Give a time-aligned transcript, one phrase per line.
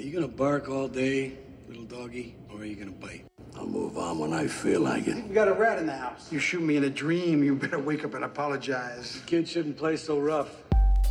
[0.00, 1.34] Are you gonna bark all day,
[1.68, 3.26] little doggy, or are you gonna bite?
[3.54, 5.28] I'll move on when I feel like it.
[5.28, 6.32] We got a rat in the house.
[6.32, 9.20] You shoot me in a dream, you better wake up and apologize.
[9.26, 10.56] Kids shouldn't play so rough.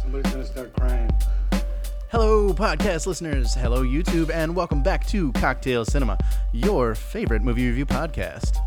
[0.01, 1.07] Somebody's gonna start crying.
[2.09, 3.53] Hello, podcast listeners.
[3.53, 6.17] Hello, YouTube, and welcome back to Cocktail Cinema,
[6.51, 8.57] your favorite movie review podcast.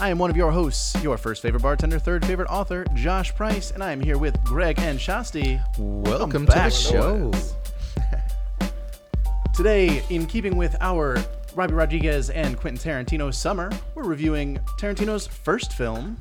[0.00, 3.70] I am one of your hosts, your first favorite bartender, third favorite author, Josh Price,
[3.70, 5.62] and I am here with Greg and Shasti.
[5.78, 6.72] Welcome back.
[6.72, 7.32] to the back, show.
[9.58, 11.16] Today, in keeping with our
[11.56, 16.16] Robbie Rodriguez and Quentin Tarantino summer, we're reviewing Tarantino's first film,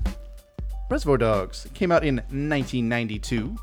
[0.89, 1.63] Reservoir Dogs.
[1.67, 3.55] It came out in 1992.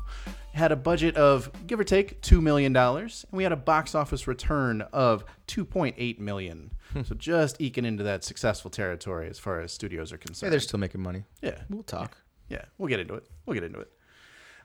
[0.53, 3.95] Had a budget of give or take two million dollars, and we had a box
[3.95, 6.71] office return of 2.8 million.
[7.03, 10.47] so just eking into that successful territory as far as studios are concerned.
[10.47, 11.25] Yeah, they're still making money.
[11.41, 12.15] yeah, We'll talk.
[12.47, 13.25] yeah, we'll get into it.
[13.45, 13.91] We'll get into it.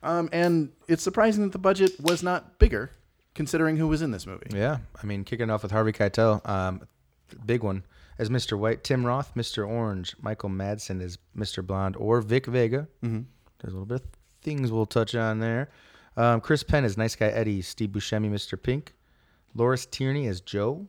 [0.05, 2.93] Um, and it's surprising that the budget was not bigger,
[3.35, 4.49] considering who was in this movie.
[4.53, 6.83] Yeah, I mean, kicking off with Harvey Keitel, um,
[7.47, 7.85] big one
[8.19, 8.59] as Mr.
[8.59, 9.67] White, Tim Roth, Mr.
[9.67, 11.67] Orange, Michael Madsen as Mr.
[11.67, 12.87] Blonde, or Vic Vega.
[13.03, 13.23] Mm-hmm.
[13.59, 14.09] There's a little bit of
[14.43, 15.71] things we'll touch on there.
[16.17, 18.61] Um, Chris Penn as Nice Guy Eddie, Steve Buscemi, Mr.
[18.61, 18.95] Pink,
[19.55, 20.87] Lawrence Tierney as Joe,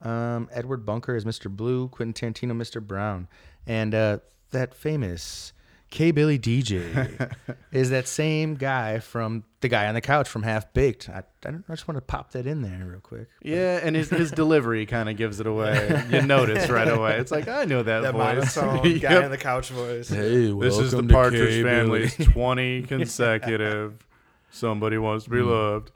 [0.00, 1.50] um, Edward Bunker as Mr.
[1.50, 2.80] Blue, Quentin Tarantino, Mr.
[2.80, 3.28] Brown,
[3.66, 4.18] and uh,
[4.50, 5.52] that famous
[5.94, 7.36] K Billy DJ
[7.72, 11.08] is that same guy from the guy on the couch from Half Baked.
[11.08, 13.28] I, I, I just want to pop that in there real quick.
[13.42, 16.04] Yeah, and his, his delivery kind of gives it away.
[16.10, 17.18] You notice right away.
[17.18, 18.56] It's like I know that, That voice.
[18.56, 19.24] monotone guy Yep.
[19.26, 20.08] on the couch voice.
[20.08, 24.04] Hey, This is the Partridge Family's twenty consecutive.
[24.50, 25.92] Somebody wants to be loved.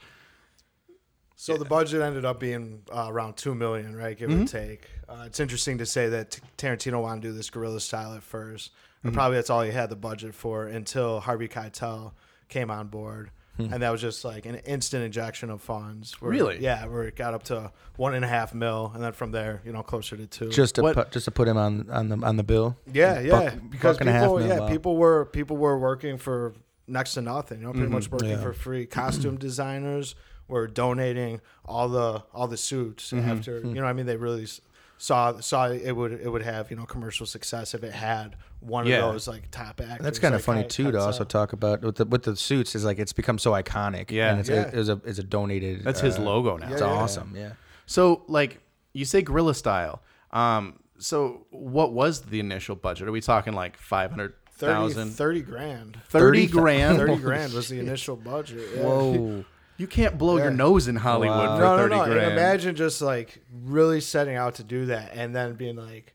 [1.34, 4.16] So the budget ended up being uh, around two million, right?
[4.16, 4.88] Give or take.
[5.08, 8.22] Uh, it's interesting to say that T- Tarantino wanted to do this guerrilla style at
[8.22, 8.70] 1st
[9.02, 12.12] and probably that's all he had the budget for until Harvey Keitel
[12.48, 13.72] came on board, hmm.
[13.72, 16.20] and that was just like an instant injection of funds.
[16.20, 16.58] Where, Really?
[16.58, 19.60] Yeah, where it got up to one and a half mil, and then from there,
[19.64, 20.50] you know, closer to two.
[20.50, 22.76] Just to What- put, just to put him on on the on the bill.
[22.92, 23.30] Yeah, yeah.
[23.30, 24.68] Buck- because buck and a half people, mil, yeah, wow.
[24.68, 26.54] people were people were working for
[26.86, 27.60] next to nothing.
[27.60, 27.94] You know, pretty mm-hmm.
[27.94, 28.42] much working yeah.
[28.42, 28.86] for free.
[29.00, 30.14] Costume designers
[30.48, 33.28] were donating all the all the suits mm-hmm.
[33.28, 33.58] after.
[33.58, 33.74] You mm-hmm.
[33.74, 34.60] know, I mean, they really s-
[34.98, 38.86] saw saw it would it would have you know commercial success if it had one
[38.86, 39.04] Yeah.
[39.06, 40.04] of those like top actors.
[40.04, 41.28] That's kind of like funny Kai- too to also Keitel.
[41.28, 44.10] talk about with the with the suits is like it's become so iconic.
[44.10, 44.30] Yeah.
[44.32, 44.66] and it's Yeah.
[44.72, 45.84] a, it's a it's a donated.
[45.84, 46.70] That's his uh, logo now.
[46.72, 46.92] It's Yeah, yeah.
[46.92, 47.32] awesome.
[47.36, 47.52] Yeah.
[47.86, 48.60] So, like,
[48.92, 50.02] you say guerrilla style.
[50.32, 53.08] Um, so what was the initial budget?
[53.08, 55.10] Are we talking like five hundred 30, thousand?
[55.12, 55.98] 30 grand.
[56.08, 56.98] 30 30 grand.
[56.98, 58.68] 30 grand was the initial budget.
[58.74, 58.82] Yeah.
[58.82, 59.44] Whoa.
[59.78, 61.56] You can't blow your nose in Hollywood Wow.
[61.56, 62.02] for no, no, thirty no.
[62.02, 62.32] And grand.
[62.32, 66.14] imagine just like really setting out to do that and then being like,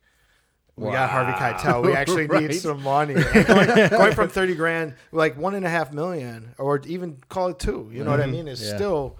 [0.75, 1.85] we got Harvey Keitel.
[1.85, 2.49] We actually Right.
[2.49, 3.13] need some money.
[3.15, 7.49] And going, going from 30 grand, like one and a half million, or even call
[7.49, 8.31] it two, you know what I mm-hmm.
[8.33, 8.47] mean?
[8.49, 8.75] It's Yeah.
[8.75, 9.17] still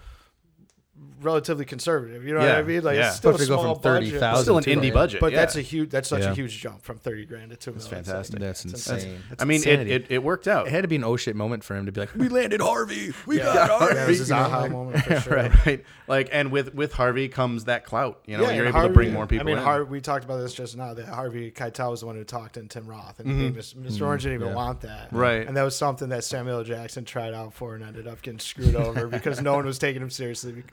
[1.24, 2.24] relatively conservative.
[2.26, 2.84] You know Yeah, what I mean?
[2.84, 3.08] Like yeah.
[3.08, 4.10] it's still a Especially go small from budget.
[4.12, 4.94] 30,000 Still an to- indie yeah.
[4.94, 5.38] budget, But yeah.
[5.40, 5.90] that's a huge.
[5.90, 6.32] That's such Yeah.
[6.32, 7.80] a huge jump from 30 grand to two million.
[7.80, 8.40] That's It's like- fantastic.
[8.40, 9.24] That's it's insane.
[9.30, 9.92] That's I mean, it, insanity.
[9.92, 10.68] it, it worked out.
[10.68, 12.62] It had to be an oh shit moment for him to be like, "We landed
[12.62, 13.14] Harvey.
[13.26, 15.34] We Yeah, got Harvey." yeah, it was his You know, aha moment for sure.
[15.36, 15.84] right, right.
[16.08, 18.20] Like, and with with Harvey comes that clout.
[18.26, 19.64] You know, Yeah, you're and able to bring more people I mean, in.
[19.64, 20.94] Har- we talked about this just now.
[20.94, 23.76] That Harvey Keitel was the one who talked in Tim Roth, and Mr.
[23.76, 23.88] Mm-hmm.
[23.88, 24.06] Mr.
[24.06, 25.10] Orange didn't even want that.
[25.12, 25.48] Right.
[25.48, 26.64] And that was something that Samuel L.
[26.64, 30.02] Jackson tried out for and ended up getting screwed over because no one was taking
[30.02, 30.64] him seriously.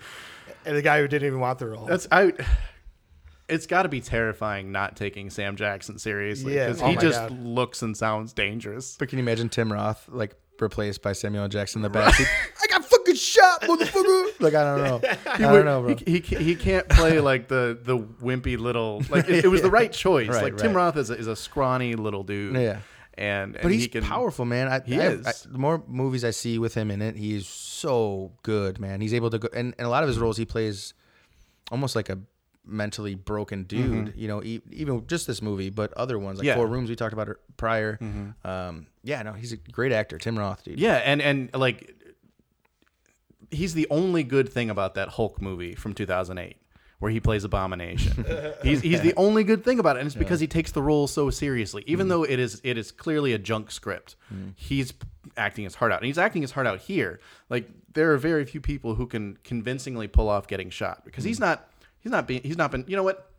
[0.65, 1.87] And the guy who didn't even want the role.
[1.87, 2.33] That's I.
[3.49, 6.69] It's got to be terrifying not taking Sam Jackson seriously Yeah.
[6.69, 7.33] because Oh he my just God.
[7.33, 8.97] looks and sounds dangerous.
[8.97, 11.49] But can you imagine Tim Roth like replaced by Samuel L.
[11.49, 12.27] Jackson in the backseat?
[12.63, 14.41] I got fucking shot, motherfucker.
[14.41, 15.09] Like I don't know.
[15.27, 15.97] I don't know, bro.
[15.97, 19.71] He, he, he can't play like the the wimpy little like it, it was the
[19.71, 20.29] right choice.
[20.29, 20.85] Right, like Tim right.
[20.85, 22.55] Roth is a, is a scrawny little dude.
[22.55, 22.81] Yeah.
[23.21, 24.67] And, and But he's he can, powerful, man.
[24.69, 25.27] I, He I- is.
[25.27, 29.01] I- the more movies I see with him in it, he's so good, man.
[29.01, 30.95] He's able to go, and, and a lot of his roles, he plays
[31.71, 32.19] almost like a
[32.67, 34.13] mentally broken dude.
[34.17, 36.47] You know, e- even just this movie, but other ones like Mm-hmm.
[36.49, 36.53] Yeah.
[36.55, 36.61] Mm-hmm.
[36.61, 37.99] Four Rooms we talked about it prior.
[38.45, 40.79] Um, yeah, no, he's a great actor, Tim Roth, dude.
[40.81, 41.95] Yeah, and and like
[43.51, 46.57] he's the only good thing about that Hulk movie from 2008
[47.01, 48.25] where he plays Abomination.
[48.63, 51.07] he's he's the only good thing about it, and it's because he takes the role
[51.07, 51.83] so seriously.
[51.87, 52.11] Even mm-hmm.
[52.11, 54.51] though it is it is clearly a junk script, mm-hmm.
[54.55, 54.93] he's
[55.37, 57.19] acting his heart out, and he's acting his heart out here.
[57.49, 61.37] Like there are very few people who can convincingly pull off getting shot because he's
[61.37, 61.47] mm-hmm.
[61.47, 62.85] not he's not being he's not been.
[62.87, 63.31] You know what?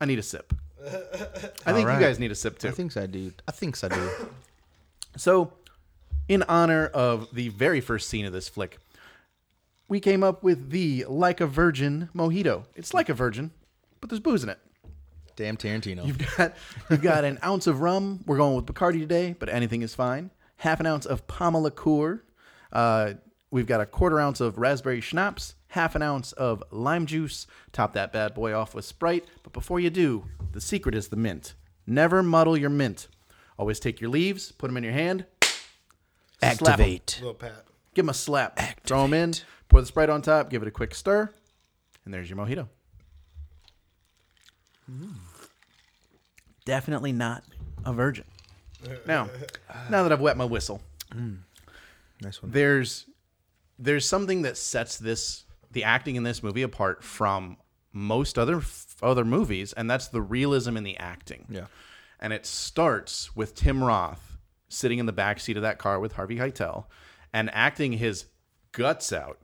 [0.00, 0.52] I need a sip.
[0.84, 1.98] I think right.
[1.98, 2.68] you guys need a sip too.
[2.68, 3.32] I think so I do.
[3.48, 4.10] I think I do.
[5.18, 5.54] So,
[6.28, 8.78] in honor of the very first scene of this flick,
[9.88, 12.64] we came up with the Like a Virgin mojito.
[12.74, 13.50] It's like a virgin,
[14.00, 14.58] but there's booze in it.
[15.36, 16.06] Damn Tarantino.
[16.06, 16.54] You've got
[16.90, 18.20] you've got an ounce of rum.
[18.26, 20.30] We're going with Bacardi today, but anything is fine.
[20.56, 22.22] Half an ounce of Pama liqueur.
[22.72, 23.14] Uh,
[23.50, 27.46] we've got a quarter ounce of raspberry schnapps, half an ounce of lime juice.
[27.72, 29.26] Top that bad boy off with Sprite.
[29.42, 31.54] But before you do, the secret is the mint.
[31.86, 33.08] Never muddle your mint.
[33.58, 35.26] Always take your leaves, put them in your hand,
[36.40, 36.68] slap 'em.
[36.68, 37.18] Activate.
[37.20, 37.64] Little pat.
[37.94, 39.32] give them a slap, throw them in,
[39.68, 41.30] pour the Sprite on top, give it a quick stir,
[42.04, 42.68] and there's your mojito.
[46.64, 47.44] Definitely not
[47.84, 48.24] a virgin.
[49.06, 49.30] Now,
[49.90, 50.80] now that I've wet my whistle,
[51.10, 51.38] mm,
[52.20, 52.52] Nice one.
[52.52, 53.06] there's
[53.78, 57.56] there's something that sets this the acting in this movie apart from
[57.92, 58.60] most other
[59.02, 61.46] other movies, and that's the realism in the acting.
[61.48, 61.66] Yeah.
[62.20, 64.36] and it starts with Tim Roth
[64.68, 66.84] sitting in the back seat of that car with Harvey Keitel
[67.32, 68.26] and acting his
[68.76, 69.38] guts out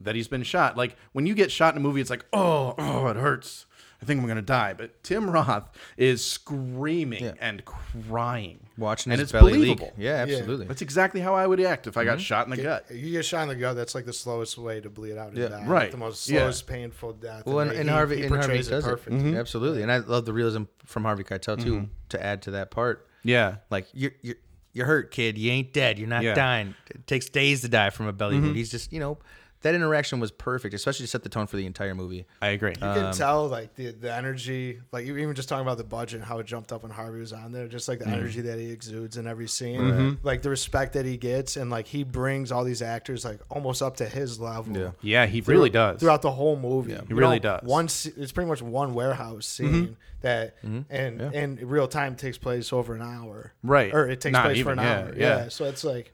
[0.00, 0.76] that he's been shot.
[0.76, 3.66] Like when you get shot in a movie, it's like, oh, oh, it hurts.
[4.00, 4.74] I think I'm gonna die.
[4.74, 7.32] But Tim Roth is screaming Yeah.
[7.40, 9.86] and crying, Watching and his it's belly believable.
[9.86, 9.94] leak.
[9.96, 10.66] Yeah, absolutely.
[10.66, 12.10] That's exactly how I would act if I Mm-hmm.
[12.10, 12.84] got shot in the gut.
[12.90, 13.74] You get shot in the gut.
[13.74, 15.48] That's like the slowest way to bleed out and Yeah.
[15.48, 15.64] die.
[15.64, 15.82] Right.
[15.84, 16.40] Like the most Yeah.
[16.40, 17.46] slowest, painful death.
[17.46, 18.90] Well, and, like, and he- Harvey, he and Harvey portrays it does it.
[18.90, 19.16] perfect.
[19.16, 19.36] Mm-hmm.
[19.36, 21.88] Absolutely, and I love the realism from Harvey Keitel too.
[22.10, 24.36] To add to that part, Yeah, like you're you're
[24.76, 25.38] you're hurt, kid.
[25.38, 25.98] You ain't dead.
[25.98, 26.34] You're not Yeah.
[26.34, 26.74] dying.
[26.90, 28.48] It takes days to die from a belly wound.
[28.48, 28.54] Mm-hmm.
[28.56, 29.18] He's just you know
[29.62, 32.26] that interaction was perfect, especially to set the tone for the entire movie.
[32.40, 32.70] I agree.
[32.70, 36.20] You can um, tell like the the energy, like even just talking about the budget
[36.20, 38.14] and how it jumped up when Harvey was on there, just like the mm-hmm.
[38.14, 40.26] energy that he exudes in every scene, mm-hmm.
[40.26, 43.82] like the respect that he gets, and like he brings all these actors like almost
[43.82, 44.76] up to his level.
[44.76, 44.90] Yeah.
[45.00, 46.00] yeah, he really does.
[46.00, 46.92] throughout the whole movie.
[46.92, 47.00] Yeah.
[47.00, 47.62] You He really know, does.
[47.62, 49.74] One, it's pretty much one warehouse mm-hmm.
[49.74, 53.92] scene that, and and real time takes place over an hour, Right.
[53.92, 55.14] Or it takes Not place even, for an yeah, hour.
[55.16, 55.42] yeah.
[55.44, 55.48] Yeah.
[55.48, 56.12] So it's like,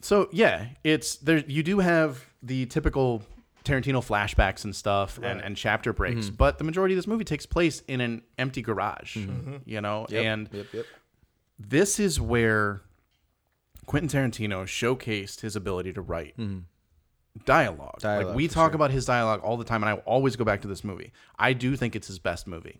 [0.00, 1.38] So yeah, it's there.
[1.46, 3.22] You do have the typical
[3.64, 6.34] Tarantino flashbacks and stuff, and, and chapter breaks, Mm-hmm.
[6.36, 9.16] but the majority of this movie takes place in an empty garage.
[9.66, 10.86] You know, and yep, yep.
[11.58, 12.80] this is where
[13.86, 16.34] Quentin Tarantino showcased his ability to write
[17.44, 18.00] dialogue.
[18.02, 18.76] Like we talk sure.
[18.76, 21.12] about his dialogue all the time, and I always go back to this movie.
[21.38, 22.78] I do think it's his best movie.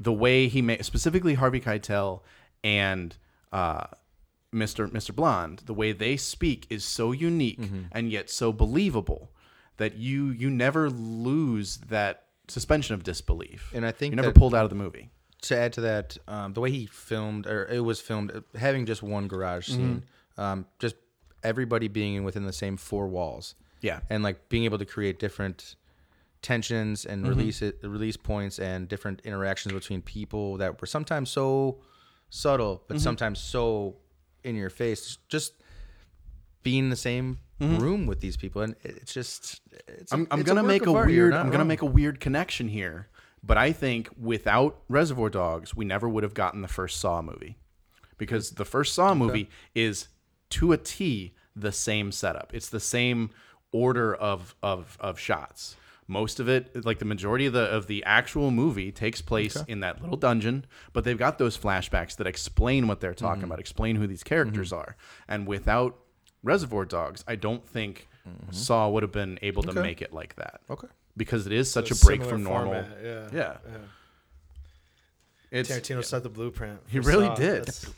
[0.00, 2.22] The way he made, specifically Harvey Keitel
[2.64, 3.14] and
[3.52, 3.84] uh,
[4.54, 4.88] Mr.
[4.90, 5.14] Mr.
[5.14, 7.60] Blonde, the way they speak is so unique
[7.92, 9.30] and yet so believable
[9.78, 13.70] that you you never lose that suspension of disbelief.
[13.74, 15.08] And I think you never pulled out of the movie.
[15.42, 18.84] to add to that, um, the way he filmed, or it was filmed, uh, having
[18.86, 20.04] just one garage scene,
[20.36, 20.94] um, just
[21.42, 23.54] everybody being in within the same four walls.
[23.80, 23.98] Yeah.
[24.10, 25.74] and like being able to create different
[26.42, 31.78] tensions and release it, release points, and different interactions between people that were sometimes so
[32.30, 33.96] subtle, but sometimes so
[34.44, 35.18] in your face.
[35.28, 35.54] Just
[36.62, 37.78] being in the same mm-hmm.
[37.78, 40.86] room with these people, and it's just, it's a- I'm, I'm it's gonna work make
[40.86, 43.08] a art, weird i'm gonna make a weird connection here,
[43.42, 47.56] but I think without Reservoir Dogs, we never would have gotten the first Saw movie,
[48.18, 50.08] because the first Saw movie is
[50.50, 52.52] to a T the same setup.
[52.54, 53.30] It's the same
[53.72, 55.76] order of of of shots.
[56.08, 59.80] Most of it, like the majority of the of the actual movie, takes place in
[59.80, 60.66] that little dungeon.
[60.92, 63.24] But they've got those flashbacks that explain what they're Mm-hmm.
[63.24, 64.96] talking about, explain who these characters are.
[65.28, 65.96] And without
[66.42, 68.08] Reservoir Dogs, I don't think
[68.50, 70.60] Saw would have been able to make it like that.
[70.64, 70.72] Mm-hmm.
[70.74, 70.88] Okay.
[71.16, 72.72] Because it is such a break from normal.
[72.82, 73.28] format, yeah.
[73.32, 73.56] Yeah.
[75.50, 76.80] It's Tarantino set the blueprint.
[76.88, 77.34] He really Saw.
[77.34, 77.64] did.
[77.66, 77.90] That's,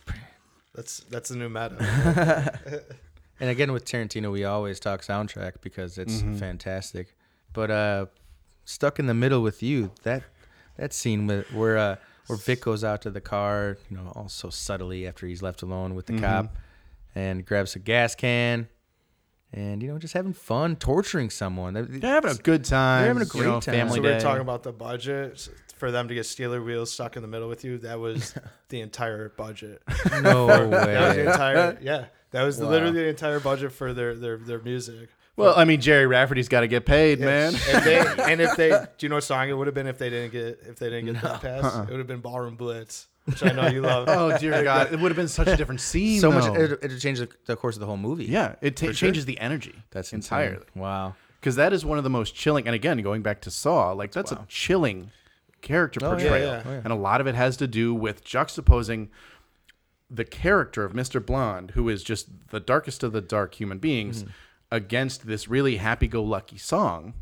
[0.74, 2.58] that's that's the new meta.
[3.40, 6.36] And again, with Tarantino, we always talk soundtrack because it's Mm-hmm.
[6.36, 7.16] fantastic.
[7.54, 8.06] But uh,
[8.66, 10.22] stuck in the middle with you, that
[10.76, 14.28] that scene with, where uh, where Vic goes out to the car, you know, all
[14.28, 16.24] so subtly after he's left alone with the Mm-hmm.
[16.24, 16.56] cop,
[17.14, 18.68] and grabs a gas can,
[19.52, 21.74] and you know, just having fun torturing someone.
[21.74, 23.02] They're having a good time.
[23.02, 23.74] They're having a you know, great time.
[23.74, 24.14] Family so we day.
[24.14, 27.48] we're talking about the budget for them to get Stealers Wheel stuck in the middle
[27.48, 27.78] with you.
[27.78, 28.34] That was
[28.68, 29.82] the entire budget.
[30.22, 31.26] no That was the way.
[31.26, 32.04] entire yeah.
[32.32, 32.68] That was Wow.
[32.70, 35.08] literally the entire budget for their their their music.
[35.36, 37.54] Well, I mean, Gerry Rafferty's got to get paid, man.
[37.68, 37.98] And, they,
[38.32, 40.30] and if they, do you know what song it would have been if they didn't
[40.32, 41.74] get if they didn't get that pass?
[41.88, 44.08] It would have been Ballroom Blitz, which I know you love.
[44.08, 46.20] oh dear God, it would have been such a different scene.
[46.20, 46.44] so much.
[46.56, 48.26] It, it changed the, the course of the whole movie.
[48.26, 49.74] yeah, it ta changes the energy.
[49.90, 50.38] that's insane.
[50.40, 50.66] entirely.
[50.76, 51.14] Wow.
[51.40, 52.66] because that is one of the most chilling.
[52.66, 55.10] And again, going back to Saw, like that's a chilling
[55.62, 56.62] character Oh, yeah, portrayal, yeah.
[56.64, 56.80] Oh, yeah.
[56.84, 59.08] and a lot of it has to do with juxtaposing
[60.10, 61.24] the character of Mr.
[61.24, 64.30] Blonde, who is just the darkest of the dark human beings, Mm-hmm.
[64.74, 67.14] Against this really happy-go-lucky song,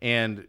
[0.00, 0.48] and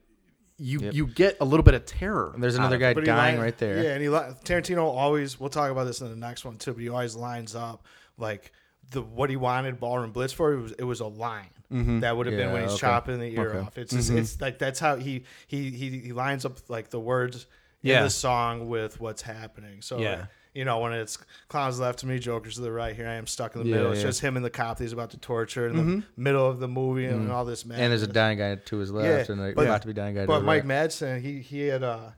[0.57, 2.31] you you get a little bit of terror.
[2.33, 2.95] And there's another guy it.
[2.95, 3.83] But he dying line- right there.
[3.83, 5.39] Yeah, and he li- Tarantino always.
[5.39, 6.73] We'll talk about this in the next one too.
[6.73, 7.85] But he always lines up
[8.17, 8.51] like
[8.89, 10.53] the what he wanted Ballroom Blitz for.
[10.53, 11.99] It was it was a line mm-hmm.
[11.99, 12.81] that would have been when he's okay.
[12.81, 13.59] chopping the ear Okay.
[13.59, 13.77] off.
[13.77, 14.17] It's just, mm-hmm.
[14.17, 17.45] it's like that's how he he he he lines up like the words
[17.83, 19.83] in the song with what's happening.
[19.83, 20.25] So Yeah.
[20.53, 21.17] You know, when it's
[21.47, 22.95] clowns left to me, jokers to the right.
[22.95, 23.91] Here I am stuck in the Yeah, middle.
[23.91, 24.07] It's yeah.
[24.07, 26.67] just him and the cop that he's about to torture in the middle of the
[26.67, 27.63] movie and all this.
[27.63, 30.15] And there's a dying guy to his left, and a but- about to be dying
[30.15, 30.87] guy But Mike right.
[30.89, 32.11] Madsen, he he had uh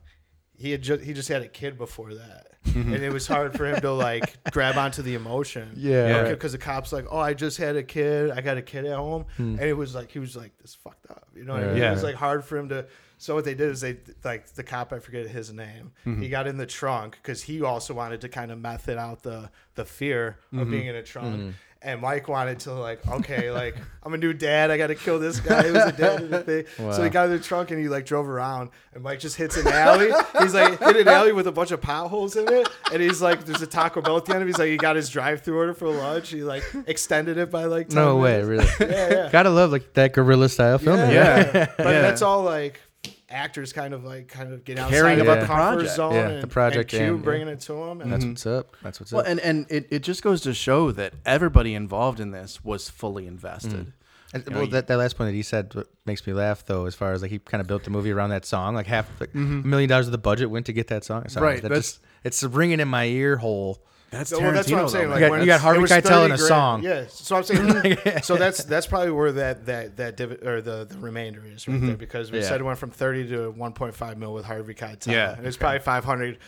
[0.54, 2.94] he had just he just had a kid before that, Mm-hmm.
[2.94, 5.72] and it was hard for him to like grab onto the emotion.
[5.76, 6.16] Yeah, Yeah.
[6.22, 6.30] right.
[6.30, 8.96] because the cops like, oh, I just had a kid, I got a kid at
[8.96, 11.54] home, and it was like he was like this fucked up, you know.
[11.54, 11.76] What I mean?
[11.78, 11.90] Yeah.
[11.90, 12.86] It was like hard for him to.
[13.18, 15.92] So what they did is they like the cop, I forget his name.
[16.04, 16.30] He mm-hmm.
[16.30, 19.84] got in the trunk because he also wanted to kind of method out the the
[19.84, 20.70] fear of mm-hmm.
[20.70, 21.36] being in a trunk.
[21.36, 21.50] Mm-hmm.
[21.82, 24.70] And Mike wanted to like, okay, like I'm a new dad.
[24.70, 26.64] I got to kill this guy who's a dad thing.
[26.76, 28.70] So he got in the trunk and he like drove around.
[28.92, 30.10] And Mike just hits an alley.
[30.40, 32.68] he's like hit an alley with a bunch of potholes in it.
[32.92, 34.48] And he's like, there's a Taco Bell at the end of.
[34.48, 34.52] it.
[34.52, 36.30] He's like, he got his drive-through order for lunch.
[36.30, 38.66] He like extended it by like 10 No way, really.
[38.80, 39.28] Yeah, yeah.
[39.30, 41.10] Gotta love like that guerrilla style filming.
[41.10, 41.66] Yeah.
[41.76, 42.02] But Yeah.
[42.02, 42.80] that's all like
[43.28, 45.96] actors kind of like kind of getting outside Caring of about the the comfort project.
[45.96, 46.14] zone.
[46.14, 48.00] Yeah, and, the project and Q and- bringing it to them.
[48.00, 48.32] And That's mm-hmm.
[48.32, 48.76] what's up.
[48.82, 49.28] That's what's Well, up.
[49.28, 53.26] and and it, it just goes to show that everybody involved in this was fully
[53.26, 53.86] invested.
[53.86, 53.92] Mm.
[54.34, 56.64] And, You know, well, that, that last point that he said what makes me laugh
[56.66, 58.74] though, as far as like he kind of built the movie around that song.
[58.74, 59.60] Like half like mm-hmm.
[59.64, 61.28] a million dollars of the budget went to get that song.
[61.28, 63.82] Sorry, Right, That that's- just it's ringing in my ear hole.
[64.10, 65.08] That's well, that's what I'm saying.
[65.08, 65.30] though, Like man.
[65.30, 66.40] got- you got Harvey it was Keitel in a grand.
[66.40, 66.82] song.
[66.82, 67.04] Yeah.
[67.08, 67.98] So I'm saying.
[68.22, 71.76] so that's that's probably where that that that divi- or the the remainder is right
[71.76, 71.86] mm-hmm.
[71.88, 72.44] there because we Yeah.
[72.44, 75.12] said it went from 30 to 1.5 mil with Harvey Keitel.
[75.12, 75.34] Yeah.
[75.36, 76.40] And it's probably 500k.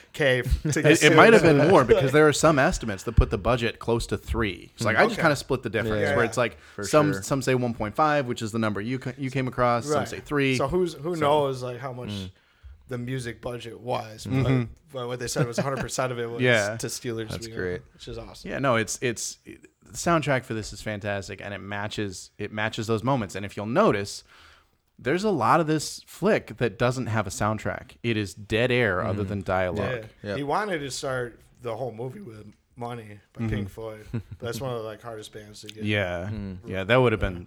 [0.72, 3.30] To get It, it might have been more because there are some estimates that put
[3.30, 4.70] the budget close to three.
[4.74, 5.22] It's like I just Okay.
[5.22, 6.16] kind of split the difference, Yeah.
[6.16, 7.22] where it's like For some sure.
[7.22, 9.86] some say 1.5, which is the number you you came across.
[9.86, 10.56] Some say three.
[10.56, 12.30] So who's who So- knows like how much mm.
[12.88, 16.40] The music budget was, but, but what they said was 100 percent of it was
[16.40, 16.44] Mm-hmm.
[16.72, 16.76] Yeah.
[16.78, 17.30] to Stealers.
[17.30, 17.82] That's Wheel, great.
[17.94, 18.50] which is awesome.
[18.50, 19.58] Yeah, no, it's it's the
[19.92, 23.34] soundtrack for this is fantastic, and it matches it matches those moments.
[23.34, 24.24] And if you'll notice,
[24.98, 27.92] there's a lot of this flick that doesn't have a soundtrack.
[28.02, 30.06] It is dead air other than dialogue.
[30.22, 30.28] Yeah.
[30.30, 30.36] Yep.
[30.38, 33.48] He wanted to start the whole movie with Money by Mm-hmm.
[33.54, 34.06] Pink Floyd.
[34.12, 35.84] But that's one of the like hardest bands to get.
[35.84, 36.30] Yeah,
[36.66, 37.46] yeah, that would have been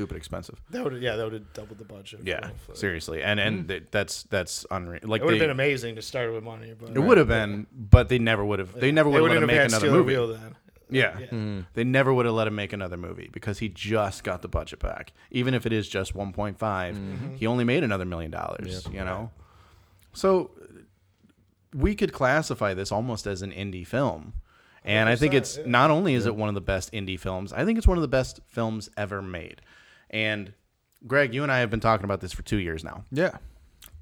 [0.00, 0.60] stupid expensive.
[0.70, 2.20] That would yeah, that would have doubled the budget.
[2.24, 3.66] Yeah, Pink seriously, and and hmm.
[3.66, 5.00] th- that's that's unreal.
[5.04, 7.66] Like It would have been amazing to start with Money, but it would have been,
[7.72, 8.72] but they never would have.
[8.72, 10.32] They never would have let him make another Steeler movie.
[10.34, 10.56] Then.
[10.88, 11.18] Yeah.
[11.18, 11.26] Yeah.
[11.26, 11.60] Hmm.
[11.74, 14.80] They never would have let him make another movie because he just got the budget
[14.80, 15.12] back.
[15.30, 16.64] Even if it is just 1.5, hmm.
[16.64, 17.36] Mm-hmm.
[17.36, 19.30] he only made another million dollars, you know?
[20.12, 20.50] So
[21.72, 24.32] we could classify this almost as an indie film.
[24.84, 25.64] And I think it's yeah.
[25.66, 28.02] not only is it one of the best indie films, I think it's one of
[28.02, 29.60] the best films ever made.
[30.10, 30.52] And
[31.06, 33.38] Greg, you and I have been talking about this for two years now Yeah.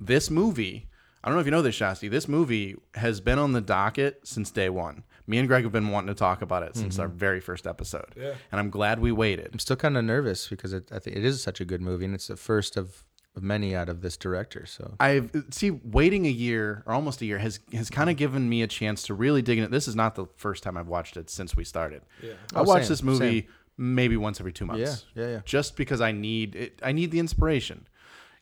[0.01, 0.89] this movie,
[1.23, 2.11] I don't know if you know this, Shasti.
[2.11, 5.05] This movie has been on the docket since day one.
[5.27, 7.19] Me and Greg have been wanting to talk about it since our mm-hmm.
[7.19, 8.15] very first episode.
[8.17, 8.33] Yeah.
[8.51, 9.51] And I'm glad we waited.
[9.53, 12.07] I'm still kind of nervous because it, I think it is such a good movie
[12.07, 13.05] and it's the first of,
[13.37, 14.65] of many out of this director.
[14.65, 18.49] So I've see waiting a year or almost a year has has kind of given
[18.49, 19.71] me a chance to really dig in it.
[19.71, 22.03] This is not the first time I've watched it since we started.
[22.23, 22.33] Yeah.
[22.55, 23.49] Oh, I Oh, watch same, this movie same.
[23.79, 25.07] Maybe once every two months.
[25.15, 25.41] Yeah, yeah, yeah.
[25.45, 27.87] Just because I need it, I need the inspiration.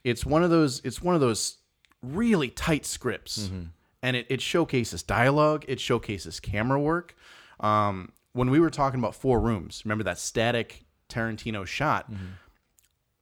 [0.03, 0.81] It's one of those.
[0.85, 1.59] It's one of those
[2.03, 3.63] really tight scripts, Mm-hmm.
[4.03, 5.65] and it, it showcases dialogue.
[5.69, 7.15] It showcases camera work.
[7.61, 12.11] Um, when we were talking about four rooms, remember that static Tarantino shot?
[12.11, 12.25] Mm-hmm.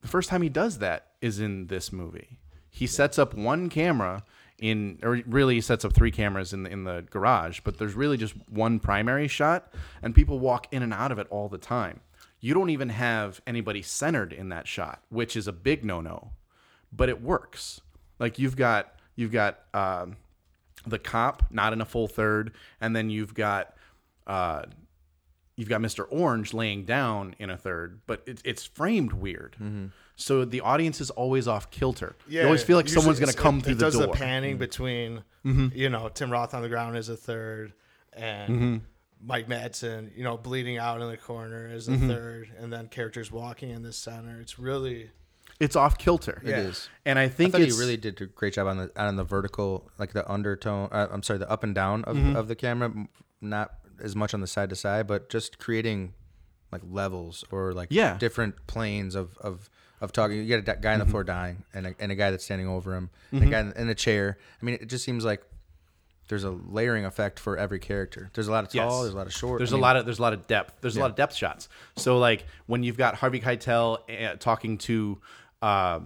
[0.02, 2.38] The first time he does that is in this movie.
[2.68, 4.24] He sets up one camera
[4.58, 8.16] in, or really sets up three cameras in the, in the garage, but there's really
[8.16, 12.00] just one primary shot, and people walk in and out of it all the time.
[12.40, 16.32] You don't even have anybody centered in that shot, which is a big no-no,
[16.92, 17.80] but it works.
[18.18, 20.16] Like you've got you've got um,
[20.86, 23.74] the cop not in a full third, and then you've got
[24.26, 24.62] uh,
[25.56, 26.06] you've got Mr.
[26.10, 29.56] Orange laying down in a third, but it, it's framed weird.
[30.16, 32.14] So the audience is always off kilter.
[32.28, 34.02] Yeah, you always feel like someone's going to come it, through it the does door.
[34.04, 34.12] Mm-hmm.
[34.12, 37.72] the panning between, you know, Tim Roth on the ground is a third,
[38.12, 38.76] and Mm-hmm.
[39.26, 42.08] Mike Madsen, you know, bleeding out in the corner is a Mm-hmm.
[42.08, 44.38] third, and then characters walking in the center.
[44.40, 45.10] It's really
[45.58, 46.42] It's off kilter.
[46.44, 46.58] Yeah.
[46.58, 46.88] it is.
[47.06, 49.16] And I I think thought it's he really did a great job on the on
[49.16, 50.90] the vertical, like the undertone.
[50.92, 52.36] Uh, I'm sorry, the up and down of, Mm-hmm.
[52.36, 52.92] of the camera,
[53.40, 56.12] not as much on the side to side, but just creating
[56.70, 58.10] like levels or like Yeah.
[58.10, 58.18] Mm-hmm.
[58.18, 60.36] different planes of of of talking.
[60.38, 62.68] You get a guy on the floor dying, and a, and a guy that's standing
[62.68, 64.38] over him, and a guy in, in a chair.
[64.60, 65.42] I mean, it just seems like
[66.28, 68.30] there's a layering effect for every character.
[68.34, 69.02] There's a lot of tall, Yes.
[69.02, 69.58] there's a lot of short.
[69.58, 70.80] There's I a mean, lot of there's a lot of depth.
[70.80, 71.68] There's a lot of depth shots.
[71.96, 75.20] So like when you've got Harvey Keitel uh, talking to
[75.62, 76.00] uh,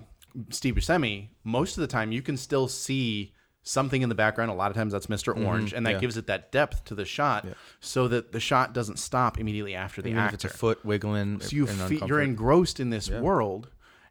[0.51, 4.51] Steve Buscemi, most of the time you can still see something in the background.
[4.51, 5.97] A lot of times that's mister Orange, and that Mm-hmm.
[5.97, 6.01] yeah.
[6.01, 7.47] gives it that depth to the shot,
[7.81, 10.35] so that the shot doesn't stop immediately after the even if actor.
[10.35, 11.39] it's a foot wiggling.
[11.41, 13.69] so you fe- you're engrossed in this world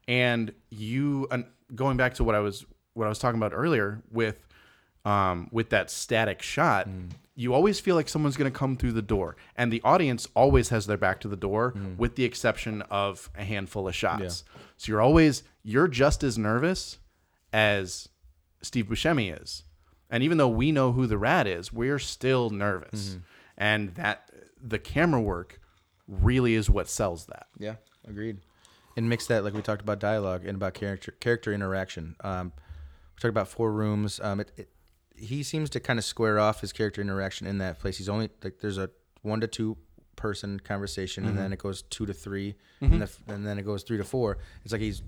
[0.07, 1.45] and you and
[1.75, 4.47] going back to what I was what I was talking about earlier with
[5.05, 7.09] um with that static shot mm.
[7.35, 10.69] you always feel like someone's going to come through the door, and the audience always
[10.69, 11.95] has their back to the door, mm.
[11.97, 14.43] with the exception of a handful of shots.
[14.77, 16.97] So you're always you're just as nervous
[17.53, 18.09] as
[18.61, 19.63] Steve Buscemi is,
[20.09, 23.19] and even though we know who the rat is, we're still nervous, mm-hmm.
[23.57, 25.61] and that the camera work
[26.07, 27.47] really is what sells that.
[27.59, 27.75] Yeah,
[28.07, 28.37] agreed.
[28.97, 32.15] And mix that like we talked about dialogue and about character character interaction.
[32.21, 32.51] Um,
[33.15, 34.19] we talked about four rooms.
[34.21, 34.69] Um, it, it,
[35.15, 37.97] he seems to kind of square off his character interaction in that place.
[37.97, 38.89] He's only like there's a
[39.21, 39.77] one to two
[40.15, 43.83] person conversation, and then it goes two to 3 and, the, and then it goes
[43.83, 44.39] three to four.
[44.63, 45.01] It's like he's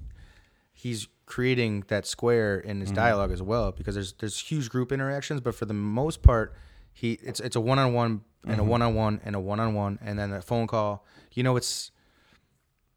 [0.71, 5.41] he's creating that square in his dialogue as well because there's there's huge group interactions,
[5.41, 6.53] but for the most part,
[6.93, 9.59] he it's it's a one on one and a one on one and a one
[9.59, 11.05] on one and then a phone call.
[11.33, 11.91] You know, it's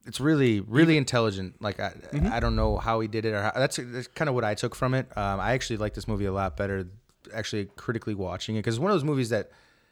[0.07, 1.61] it's really really intelligent.
[1.61, 2.33] Like I mm-hmm.
[2.33, 4.55] I don't know how he did it or how, that's that's kind of what I
[4.55, 5.07] took from it.
[5.17, 6.89] Um, I actually like this movie a lot better.
[7.35, 9.51] Actually, critically watching it because it's one of those movies that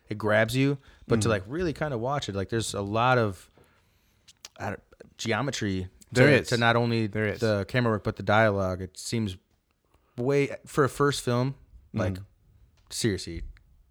[0.09, 1.31] it grabs you, but to mm-hmm.
[1.31, 3.49] like really kind of watch it, like there's a lot of
[5.17, 5.89] geometry.
[6.15, 6.49] To, There is.
[6.49, 7.39] to not only There is.
[7.39, 8.83] the camera work but the dialogue.
[8.83, 9.37] It seems
[10.17, 11.55] way for a first film
[11.95, 12.23] like mm-hmm.
[12.91, 13.43] seriously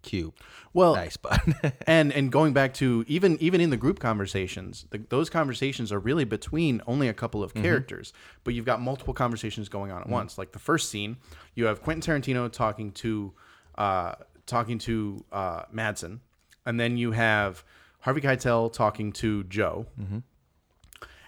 [0.02, 0.34] cute.
[0.72, 1.40] Well, nice, but
[1.86, 5.98] and and going back to even even in the group conversations the, those conversations are
[5.98, 8.12] really between only a couple of characters
[8.44, 10.38] but you've got multiple conversations going on at once.
[10.38, 11.16] Like the first scene
[11.54, 13.32] you have quentin tarantino talking to
[13.76, 14.14] uh
[14.46, 16.20] talking to uh madsen
[16.64, 17.64] and then you have
[18.00, 19.86] harvey keitel talking to joe.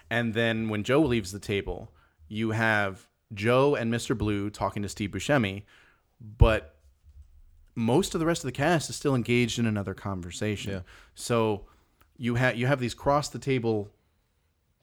[0.09, 1.91] And then when joe leaves the table
[2.27, 5.63] you have joe and mr blue talking to steve buscemi
[6.37, 6.72] but
[7.75, 10.83] most of the rest of the cast is still engaged in another conversation.
[11.15, 11.65] So
[12.17, 13.89] you have you have these cross the table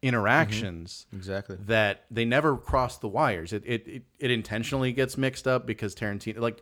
[0.03, 1.17] interactions mm-hmm.
[1.17, 1.57] exactly.
[1.67, 3.53] that they never cross the wires.
[3.53, 6.61] It, it it it intentionally gets mixed up because Tarantino like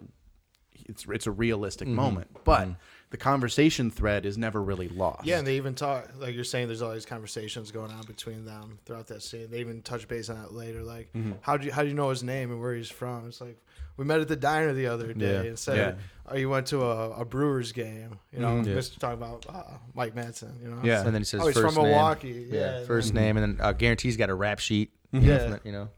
[0.86, 1.96] it's it's a realistic mm-hmm.
[1.96, 2.72] moment, but mm-hmm.
[3.10, 5.24] The conversation thread is never really lost.
[5.24, 6.66] Yeah, and they even talk like you're saying.
[6.68, 9.50] There's all these conversations going on between them throughout that scene.
[9.50, 10.82] They even touch base on it later.
[10.82, 11.10] Like,
[11.40, 13.26] how do you how do you know his name and where he's from?
[13.28, 13.56] It's like
[13.96, 15.48] we met at the diner the other day Yeah.
[15.48, 15.94] and said, Yeah.
[16.32, 18.74] "Oh, you went to a, a Brewers game." You know, Yeah.
[18.74, 18.98] Mr.
[18.98, 19.62] talking about uh,
[19.94, 20.60] Mike Madsen.
[20.62, 21.04] You know, Yeah.
[21.04, 21.92] And then he says Oh, he's first from name.
[21.92, 22.46] Milwaukee.
[22.50, 24.92] Yeah, and first then- name, and then uh, guarantees got a rap sheet.
[25.12, 25.56] Yeah.
[25.64, 25.88] you know.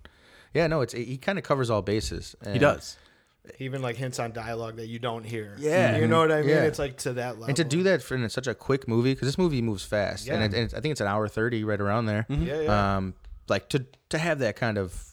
[0.54, 2.34] Yeah, no, it's he kind of covers all bases.
[2.52, 2.96] he does.
[3.56, 5.56] He even like hints on dialogue that you don't hear.
[5.58, 5.96] Yeah.
[5.98, 6.50] you know what I mean.
[6.50, 6.62] Yeah.
[6.64, 7.46] It's like to that level.
[7.46, 10.26] And to do that for in such a quick movie, because this movie moves fast,
[10.26, 10.34] Yeah.
[10.34, 12.26] and, it, and it's, I think it's an hour thirty, right around there.
[12.28, 12.96] Yeah, yeah.
[12.96, 13.14] Um,
[13.48, 15.06] like to to have that kind of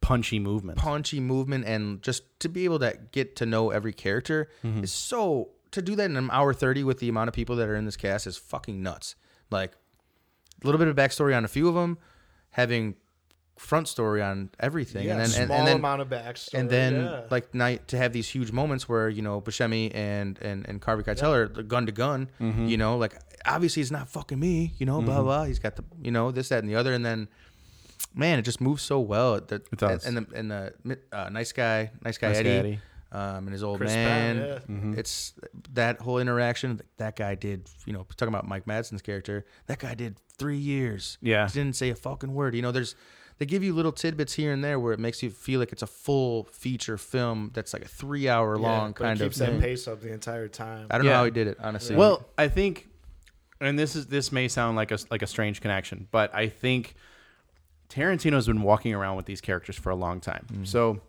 [0.00, 0.78] Punchy movement.
[0.78, 4.82] punchy movement and just to be able to get to know every character Mm-hmm.
[4.84, 7.68] is so to do that in an hour 30 with the amount of people that
[7.68, 9.14] are in this cast is fucking nuts
[9.50, 9.72] like
[10.62, 11.98] a little bit of backstory on a few of them
[12.52, 12.96] having
[13.60, 16.58] front story on everything yeah, and then small and, and then amount of backstory.
[16.58, 17.20] and then yeah.
[17.30, 21.02] like night to have these huge moments where you know Buscemi and and and Harvey
[21.02, 22.30] Keitel are gun to gun.
[22.40, 22.66] Mm-hmm.
[22.66, 24.72] You know, like obviously he's not fucking me.
[24.78, 25.44] You know, blah blah.
[25.44, 27.28] He's got the you know this that and the other, and then
[28.14, 29.34] man, it just moves so well.
[29.34, 30.06] That It does.
[30.06, 32.50] And the and the uh, nice guy, nice guy Nice guy Eddie.
[32.50, 32.80] Eddie.
[33.12, 35.00] Um, and his old Chris man, Penn, yeah.
[35.00, 35.34] it's
[35.72, 36.80] that whole interaction.
[36.98, 39.44] That guy did, you know, talking about Mike Madsen's character.
[39.66, 41.18] That guy did three years.
[41.20, 41.48] Yeah.
[41.48, 42.54] he didn't say a fucking word.
[42.54, 42.94] You know, there's
[43.40, 45.80] they give you little tidbits here and there where it makes you feel like it's
[45.82, 49.24] a full feature film that's like a three hour Yeah, long but it kind of
[49.28, 49.60] keeps that thing.
[49.62, 50.86] pace up the entire time.
[50.90, 51.96] I don't know how he did it, honestly.
[51.96, 52.86] Well, I think,
[53.58, 56.94] and this is this may sound like a like a strange connection, but I think
[57.88, 60.46] Tarantino's been walking around with these characters for a long time.
[60.52, 60.64] Mm-hmm.
[60.64, 61.00] So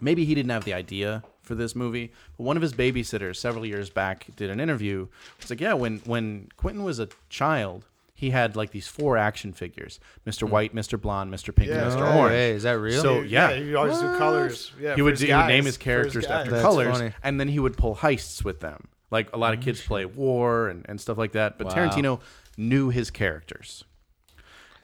[0.00, 3.64] maybe he didn't have the idea for this movie, but one of his babysitters several
[3.64, 5.06] years back did an interview.
[5.38, 7.84] It's like, yeah, when when Quentin was a child,
[8.18, 10.48] he had like these four action figures: Mr.
[10.48, 11.00] White, Mr.
[11.00, 11.54] Blonde, Mr.
[11.54, 11.84] Pink, Yeah.
[11.88, 12.02] and Mr.
[12.14, 12.32] Oh, Orange.
[12.34, 13.00] hey, is that real?
[13.00, 13.52] So- yeah.
[13.52, 14.72] he always do colors.
[14.80, 16.40] Yeah, he would, do, he would name his characters guys.
[16.40, 17.12] after That's colors, funny.
[17.22, 18.88] and then he would pull heists with them.
[19.12, 21.58] Like a lot of kids play war and, and stuff like that.
[21.58, 21.74] But Wow.
[21.74, 22.20] Tarantino
[22.56, 23.84] knew his characters,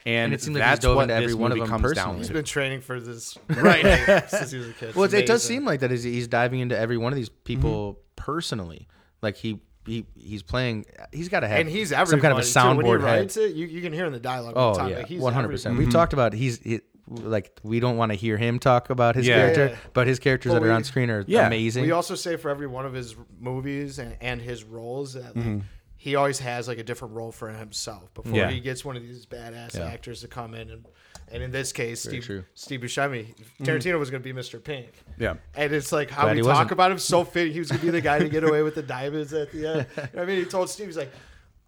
[0.07, 1.67] and, And it seemed like he's that's dove what into every this one of them
[1.67, 2.19] comes down personally.
[2.19, 2.33] He's to.
[2.35, 3.83] been training for this Right.
[4.29, 4.95] since he was a kid.
[4.95, 5.91] well, It's it does seem like that.
[5.91, 8.01] He's, he's diving into every one of these people Mm-hmm.
[8.17, 8.87] personally.
[9.23, 10.87] Like he, he he's playing.
[11.13, 12.77] He's got to have and he's some kind of a everybody, too.
[12.77, 13.37] When he soundboard head.
[13.37, 14.55] it, you, you can hear in the dialogue.
[14.57, 14.91] Oh the time.
[14.91, 15.77] yeah, he's one hundred percent.
[15.77, 19.27] We've talked about he's he, like we don't want to hear him talk about his
[19.27, 19.37] Yeah.
[19.37, 19.77] character, Yeah.
[19.93, 21.47] but his characters But that are we- on screen are Yeah.
[21.47, 21.85] amazing.
[21.85, 25.45] We also say for every one of his movies and, and his roles that like,
[25.45, 25.59] Mm-hmm.
[26.05, 28.51] He always has like a different role for himself before Yeah.
[28.51, 29.87] he gets one of these badass Yeah.
[29.87, 30.85] actors to come in and
[31.33, 32.45] and in this case Very Steve true.
[32.53, 33.65] Steve Buscemi mm-hmm.
[33.65, 34.63] Tarantino was going to be Mr.
[34.63, 34.93] Pink.
[35.19, 35.37] Yeah.
[35.55, 36.73] And it's like how Glad we talk wasn't.
[36.73, 37.53] about him so fit.
[37.53, 39.87] He was gonna be the guy to get away with the diamonds at the end.
[39.97, 41.11] You know I mean, he told Steve, he's like,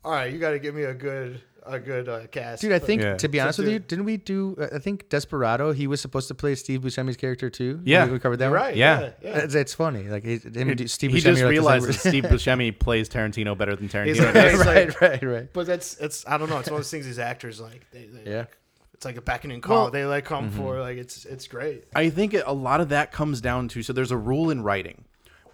[0.05, 2.63] "All right, you got to give me a good a good uh, cast.
[2.63, 3.17] Dude, I think Yeah.
[3.17, 4.57] to be honest with you, didn't we do?
[4.61, 5.73] uh, I think Desperado.
[5.73, 7.81] He was supposed to play Steve Buscemi's character too.
[7.85, 8.07] Yeah.
[8.07, 8.47] we, we covered that.
[8.47, 8.77] You're right.
[8.77, 9.01] Yeah.
[9.01, 9.11] Yeah.
[9.23, 9.39] yeah.
[9.39, 10.05] It's, it's funny.
[10.05, 12.11] Like he, him and Steve he just are like realizes person.
[12.11, 14.25] Steve Buscemi plays Tarantino better than He's Tarantino.
[14.25, 14.59] like- does.
[14.67, 15.53] right, like- right, right.
[15.53, 16.59] But that's it's I don't know.
[16.59, 17.91] It's one of those things these actors like.
[17.91, 18.39] They, they Yeah.
[18.41, 18.57] like-
[18.95, 19.83] it's like a beckoning call.
[19.85, 21.85] Well- they like come for like it's it's great.
[21.95, 25.05] I think a lot of that comes down to so there's a rule in writing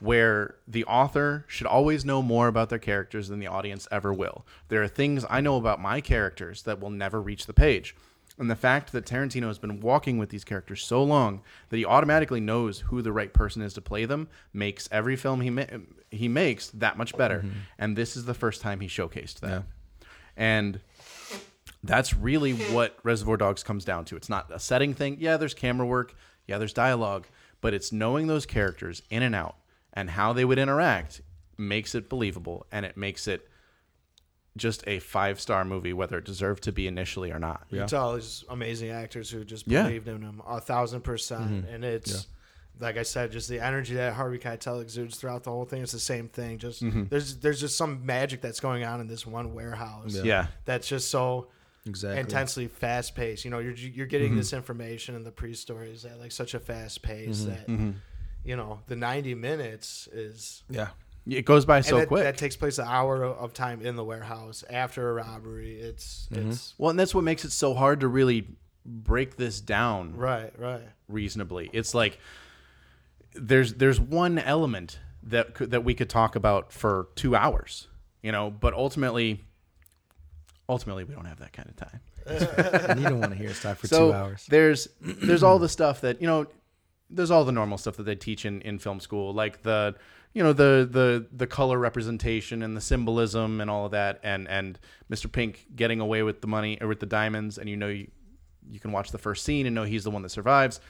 [0.03, 4.45] where the author should always know more about their characters than the audience ever will.
[4.67, 7.95] There are things I know about my characters that will never reach the page.
[8.37, 11.85] And the fact that Tarantino has been walking with these characters so long that he
[11.85, 15.67] automatically knows who the right person is to play them makes every film he ma-
[16.11, 17.39] he makes that much better.
[17.39, 17.59] Mm-hmm.
[17.79, 19.63] And this is the first time he showcased that.
[20.37, 20.81] And
[21.85, 24.17] that's really what Reservoir Dogs comes down to.
[24.17, 25.19] It's not a setting thing.
[25.21, 26.17] Yeah, there's camera work.
[26.49, 27.29] Yeah, there's dialogue,
[27.61, 29.57] but it's knowing those characters in and out
[29.93, 31.21] and how they would interact
[31.59, 33.49] makes it believable and it makes it
[34.57, 37.65] just a five star movie, whether it deserved to be initially or not.
[37.71, 39.85] You can tell these amazing actors who just Yeah.
[39.85, 41.75] believed in him a thousand percent, mm-hmm.
[41.75, 42.27] and it's.
[42.81, 45.83] Like I said, just the energy that Harvey Keitel exudes throughout the whole thing.
[45.83, 46.57] It's the same thing.
[46.59, 47.05] Just mm-hmm.
[47.11, 50.17] there's there's just some magic that's going on in this one warehouse.
[50.25, 50.47] Yeah.
[50.65, 51.49] that's just so
[51.85, 52.21] Exactly.
[52.21, 53.45] intensely fast paced.
[53.45, 54.39] You know, you're you're getting mm-hmm.
[54.39, 57.69] this information in the pre stories at like such a fast pace that
[58.45, 60.89] you know the 90 minutes is Yeah.
[61.25, 62.25] It goes by so and that, quick.
[62.25, 65.79] that takes place an hour of of time in the warehouse after a robbery.
[65.79, 66.51] It's mm-hmm.
[66.51, 68.49] it's well, and that's what makes it so hard to really
[68.85, 70.83] break this down right, right.
[71.09, 71.71] reasonably.
[71.73, 72.19] It's like
[73.35, 77.89] there's there's one element that could, that we could talk about for two hours,
[78.23, 79.45] you know, but ultimately,
[80.69, 82.01] ultimately we don't have that kind of time.
[82.89, 84.47] and you don't want to hear us talk for so two hours.
[84.49, 86.47] there's there's all the stuff that you know,
[87.13, 89.95] there's all the normal stuff that they teach in in film school, like the
[90.33, 94.49] you know the the the color representation and the symbolism and all of that, and
[94.49, 94.79] and
[95.11, 95.31] Mr.
[95.31, 98.09] Pink getting away with the money or with the diamonds, and you know you
[98.71, 100.81] you can watch the first scene and know he's the one that survives.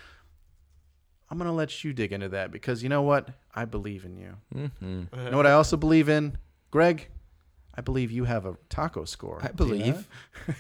[1.31, 3.29] I'm gonna let you dig into that because you know what?
[3.55, 4.37] I believe in you.
[4.55, 5.25] Mm-hmm.
[5.25, 6.37] You know what I also believe in,
[6.71, 7.09] Greg?
[7.75, 9.41] I believe you have a taco score.
[9.43, 10.07] I believe.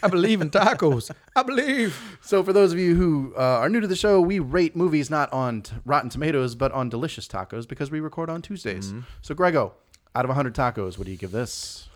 [0.02, 1.10] I believe in tacos.
[1.36, 2.18] I believe.
[2.22, 5.10] So, for those of you who uh, are new to the show, we rate movies
[5.10, 8.94] not on t- Rotten Tomatoes, but on Delicious Tacos because we record on Tuesdays.
[9.20, 9.74] So, Grego,
[10.14, 11.88] out of 100 tacos, what do you give this?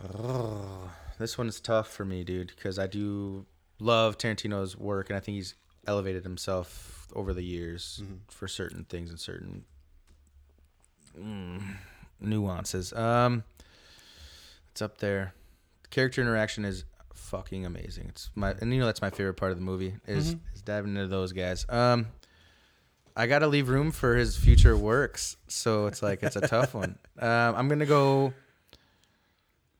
[1.19, 3.47] This one's tough for me, dude, because I do
[3.79, 5.55] love Tarantino's work, and I think he's
[5.87, 9.65] elevated himself over the years for certain things and certain
[11.19, 11.63] mm,
[12.21, 12.93] nuances.
[12.93, 13.45] Um,
[14.77, 15.33] it's up there.
[15.89, 16.85] Character interaction is
[17.15, 18.09] fucking amazing.
[18.11, 20.91] It's my, and you know that's my favorite part of the movie is is diving
[20.97, 21.65] into those guys.
[21.71, 22.09] Um,
[23.17, 26.99] I gotta leave room for his future works, so it's like it's a tough one.
[27.19, 28.35] Um, I'm gonna go.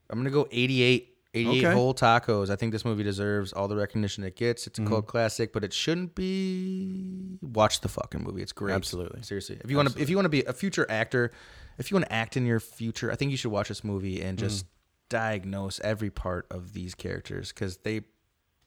[0.09, 1.73] I'm gonna go 88, 88 Okay.
[1.75, 2.49] whole tacos.
[2.49, 4.65] I think this movie deserves all the recognition it gets.
[4.65, 4.91] It's a Mm-hmm.
[4.91, 7.37] cult classic, but it shouldn't be.
[7.43, 8.41] Watch the fucking movie.
[8.41, 8.73] It's great.
[8.73, 9.21] Absolutely.
[9.21, 9.59] seriously.
[9.63, 11.31] If you want to, if you want to be a future actor,
[11.77, 14.19] if you want to act in your future, I think you should watch this movie
[14.23, 14.71] and just Mm-hmm.
[15.09, 18.01] Diagnose every part of these characters because they,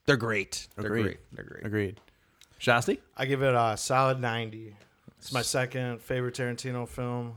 [0.07, 0.69] they're great.
[0.77, 1.03] They're Agreed.
[1.03, 1.19] great.
[1.33, 1.67] They're great.
[1.67, 2.01] Agreed.
[2.61, 2.99] Shasti?
[3.17, 4.77] I give it a solid 90.
[5.19, 7.37] It's my second favorite Tarantino film.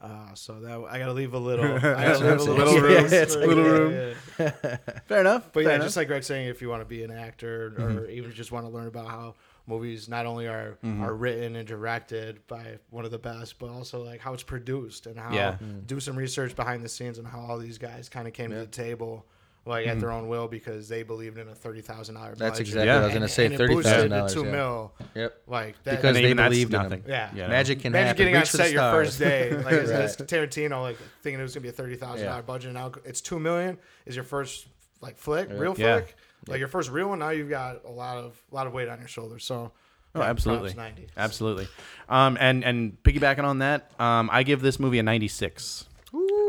[0.00, 2.82] Uh, so that I gotta leave a little, I gotta leave a little, Little room,
[2.82, 2.92] room.
[3.12, 4.14] Yeah, it's for- like- little room.
[4.38, 4.50] yeah.
[5.06, 5.50] Fair enough.
[5.52, 5.86] But fair yeah, enough.
[5.86, 8.10] just like Greg saying, if you want to be an actor or Mm-hmm.
[8.10, 9.34] even just want to learn about how
[9.66, 14.02] movies not only are are written and directed by one of the best, but also
[14.04, 15.56] like how it's produced and how Yeah.
[15.86, 18.56] do some research behind the scenes and how all these guys kind of came to
[18.56, 19.26] the table.
[19.64, 22.30] Like at their own will because they believed in a thirty thousand dollar.
[22.30, 22.38] Mm-hmm.
[22.40, 22.96] That's exactly Yeah.
[22.96, 23.44] what I was gonna say.
[23.44, 24.34] and it Thirty boosted thousand to dollars.
[24.34, 24.50] two yeah.
[24.50, 24.92] mil.
[25.14, 25.42] Yep.
[25.46, 27.02] Like that, Because they even that's believed in nothing.
[27.02, 27.30] him.
[27.36, 28.18] yeah, Magic can Imagine happen.
[28.18, 30.00] getting on Reach for the set your first day, like it's, Right.
[30.00, 32.42] it's Tarantino, like thinking it was gonna be a thirty thousand dollar Yeah.
[32.42, 33.78] budget, and now it's two million.
[34.04, 34.66] Is your first
[35.00, 35.98] like flick, real Yeah.
[36.00, 36.16] flick,
[36.48, 37.18] like your first real one?
[37.20, 39.44] Now you've got a lot of a lot of weight on your shoulders.
[39.44, 39.72] So,
[40.14, 41.06] Oh, yeah, absolutely, props, ninety.
[41.16, 41.68] absolutely.
[42.08, 45.86] Um, and and piggybacking on that, um, I give this movie a 96.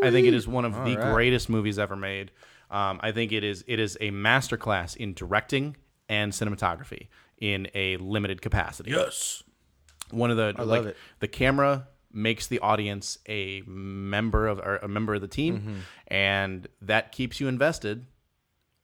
[0.03, 1.13] I think it is one of the right.
[1.13, 2.31] greatest movies ever made.
[2.69, 5.77] Um, I think it is it is a masterclass in directing
[6.09, 8.91] and cinematography in a limited capacity.
[8.91, 9.43] Yes,
[10.11, 10.97] one of the love like it.
[11.19, 15.75] the camera makes the audience a member of or a member of the team, Mm-hmm.
[16.07, 18.05] and that keeps you invested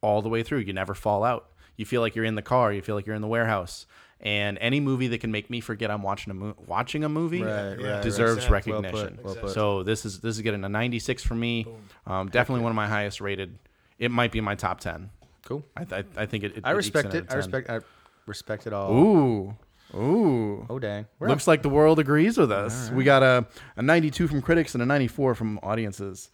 [0.01, 0.59] all the way through.
[0.59, 1.49] You never fall out.
[1.77, 2.73] You feel like you're in the car.
[2.73, 3.85] You feel like you're in the warehouse.
[4.21, 7.41] And any movie that can make me forget I'm watching a mo- watching a movie
[7.41, 8.65] Right, right, deserves right.
[8.67, 9.15] Well recognition.
[9.15, 9.51] put, well put.
[9.51, 11.65] So this is this is getting a 96 for me.
[12.05, 13.57] Um, definitely one of my highest rated.
[13.97, 15.09] It might be my top 10.
[15.45, 15.63] Cool.
[15.77, 16.57] I I, I think it.
[16.57, 17.25] it I respect it.
[17.29, 17.37] I 10.
[17.37, 17.69] respect.
[17.69, 17.79] I
[18.25, 18.91] respect it all.
[18.93, 19.55] Ooh,
[19.95, 20.65] ooh.
[20.69, 21.05] Oh dang.
[21.19, 22.91] We're Looks like the world agrees with us.
[22.91, 26.29] We got a, a 92 from critics and a 94 from audiences.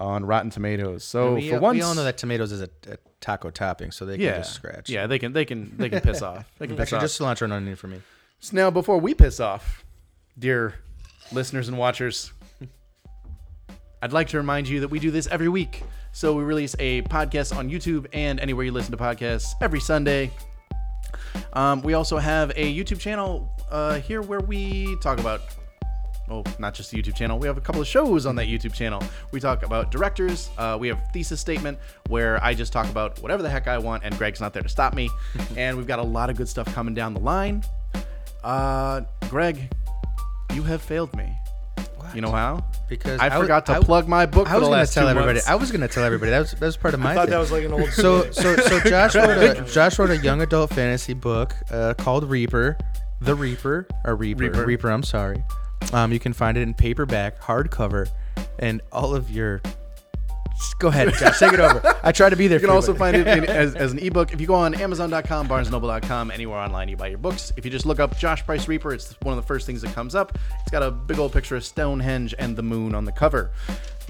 [0.00, 1.04] On Rotten Tomatoes.
[1.04, 4.04] So we, for once, we all know that tomatoes is a, a taco topping, so
[4.04, 4.88] they can yeah, just scratch.
[4.88, 6.50] yeah, they can they can they can piss off.
[6.58, 7.02] They can piss Actually, off.
[7.02, 8.00] just cilantro and onion for me.
[8.40, 9.84] So now, before we piss off,
[10.38, 10.74] dear
[11.30, 12.32] listeners and watchers,
[14.02, 15.82] I'd like to remind you that we do this every week.
[16.12, 20.30] So we release a podcast on YouTube and anywhere you listen to podcasts every Sunday.
[21.52, 25.42] Um, we also have a YouTube channel uh, here where we talk about,
[26.30, 27.38] well, not just the YouTube channel.
[27.38, 29.02] We have a couple of shows on that YouTube channel.
[29.32, 30.48] We talk about directors.
[30.56, 34.04] Uh, we have thesis statement where I just talk about whatever the heck I want,
[34.04, 35.10] and Greg's not there to stop me.
[35.56, 37.64] and we've got a lot of good stuff coming down the line.
[38.44, 39.72] Uh, Greg,
[40.54, 41.36] you have failed me.
[42.14, 42.64] You know how?
[42.88, 45.34] Because I forgot to I w- plug my book I was gonna tell everybody.
[45.34, 45.48] months.
[45.48, 46.30] I was gonna tell everybody.
[46.32, 47.12] That was that was part of my.
[47.12, 47.30] I thought thing.
[47.30, 47.88] that was like an old.
[47.92, 52.28] so so so Josh wrote a Josh wrote a young adult fantasy book uh, called
[52.28, 52.76] Reaper,
[53.20, 54.64] The Reaper or Reaper Reaper.
[54.64, 54.90] Reaper.
[54.90, 55.44] I'm sorry.
[55.92, 58.08] Um, you can find it in paperback, hardcover,
[58.58, 59.60] and all of your.
[60.56, 61.38] Just go ahead, Josh.
[61.38, 61.80] Take it over.
[62.02, 62.58] I try to be there.
[62.60, 65.48] You can also find it in, as, as an ebook if you go on Amazon.com,
[65.48, 67.52] BarnesNoble.com, anywhere online you buy your books.
[67.56, 69.94] If you just look up Josh Price Reaper, it's one of the first things that
[69.94, 70.38] comes up.
[70.60, 73.52] It's got a big old picture of Stonehenge and the moon on the cover.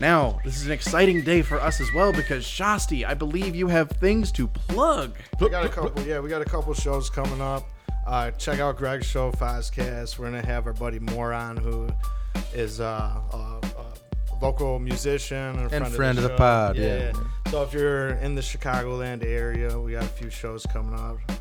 [0.00, 3.68] Now, this is an exciting day for us as well because Shasti, I believe you
[3.68, 5.14] have things to plug.
[5.38, 6.02] We got a couple.
[6.04, 7.64] Yeah, we got a couple shows coming up.
[8.11, 10.18] Uh, check out Greg's show, Fozcast.
[10.18, 11.88] We're gonna have our buddy Moron, who
[12.53, 12.85] is uh,
[13.33, 16.38] a, a local musician and, a And friend, friend of of the, the show.
[16.38, 17.12] pod, yeah.
[17.53, 21.18] So if you're in the Chicagoland area, we got a few shows coming up.
[21.29, 21.35] Uh,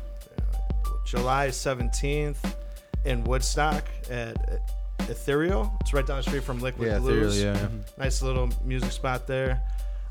[1.04, 2.36] July 17th
[3.04, 4.36] in Woodstock at
[5.08, 5.72] Ethereal.
[5.80, 7.36] It's right down the street from Liquid Yeah, Blues.
[7.40, 7.68] Ethereal, yeah.
[7.98, 9.60] Nice little music spot there.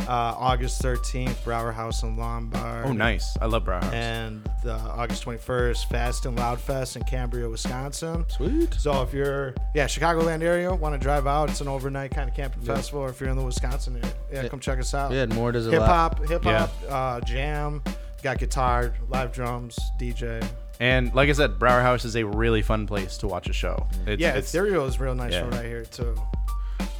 [0.07, 2.85] Uh, August 13th, Brauer House in Lombard.
[2.87, 3.37] Oh, nice.
[3.41, 3.93] I love Brauer House.
[3.93, 8.25] And uh, August 21st, Fast and Loud Fest in Cambria, Wisconsin.
[8.29, 8.73] Sweet.
[8.73, 12.35] So if you're, yeah, Chicagoland area, want to drive out, it's an overnight kind of
[12.35, 13.01] camping festival.
[13.01, 15.11] Or if you're in the Wisconsin area, yeah, come check us out.
[15.11, 17.83] Yeah, and more does a hip hop, hip hop, uh, jam.
[18.21, 20.45] Got guitar, live drums, DJ.
[20.81, 23.87] And like I said, Brauer House is a really fun place to watch a show.
[24.07, 25.41] It's, yeah, it's- Ethereal is real nice yeah.
[25.41, 26.15] show right here too.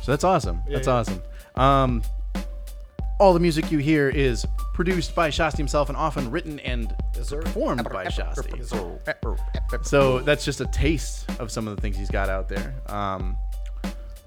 [0.02, 0.64] So that's awesome.
[0.70, 0.94] that's yeah.
[0.94, 1.22] awesome.
[1.56, 2.04] Um,
[3.20, 7.84] all the music you hear is produced by Shasti himself and often written and performed
[7.92, 8.66] by Shasti.
[9.86, 12.74] So that's just a taste of some of the things he's got out there.
[12.88, 13.36] Um,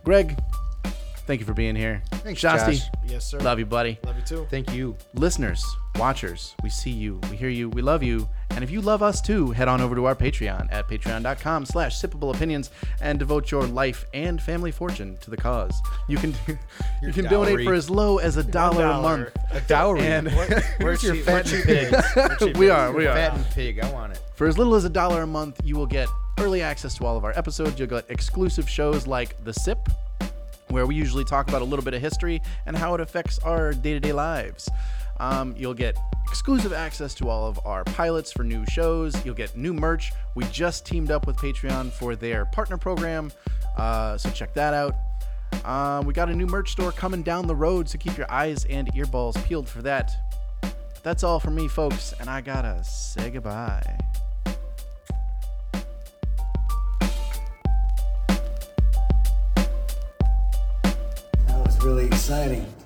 [0.05, 0.38] Greg,
[1.26, 2.02] thank you for being here.
[2.11, 2.78] Thanks, Shasti.
[2.78, 2.90] Josh.
[3.06, 3.38] Yes, sir.
[3.40, 3.98] Love you, buddy.
[4.04, 4.46] Love you too.
[4.50, 4.96] Thank you.
[5.14, 5.64] Listeners,
[5.96, 8.28] watchers, we see you, we hear you, we love you.
[8.50, 12.00] And if you love us too, head on over to our Patreon at patreon.com slash
[12.00, 15.74] sippable opinions and devote your life and family fortune to the cause.
[16.06, 16.35] You can
[17.02, 19.30] you can donate for as low as a dollar a month.
[19.52, 20.02] A Dowry.
[20.02, 20.30] And
[20.80, 22.56] Where's your fat pig?
[22.56, 23.14] we are, we are.
[23.14, 23.80] Fattened pig.
[23.80, 24.20] I want it.
[24.35, 26.08] For as little as a dollar a month, you will get
[26.38, 27.78] early access to all of our episodes.
[27.78, 29.88] You'll get exclusive shows like The Sip,
[30.72, 33.72] where we usually talk about a little bit of history and how it affects our
[33.72, 34.68] day to day lives.
[35.20, 35.96] Um, you'll get
[36.28, 39.14] exclusive access to all of our pilots for new shows.
[39.24, 40.12] You'll get new merch.
[40.35, 43.30] We just teamed up with Patreon for their partner program,
[43.76, 44.96] uh, so check that out.
[45.64, 48.64] Uh, we got a new merch store coming down the road, so keep your eyes
[48.64, 50.11] and earballs peeled for that.
[51.02, 53.98] That's all from me, folks, and I gotta say goodbye.
[61.85, 62.82] Really exciting.